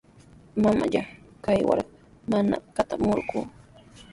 Mamallaa 0.63 1.07
kawarqa 1.45 1.91
manami 2.31 2.55
katramaqku. 2.75 3.37